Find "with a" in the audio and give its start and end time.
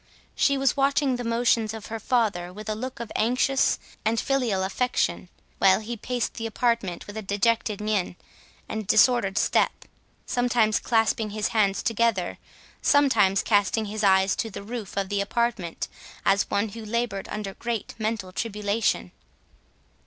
2.51-2.73, 7.05-7.21